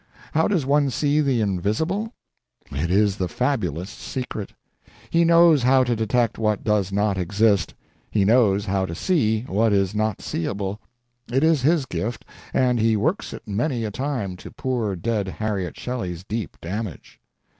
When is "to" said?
5.83-5.95, 8.87-8.95, 14.37-14.49